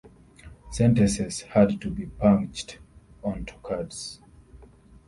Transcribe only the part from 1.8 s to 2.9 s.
be punched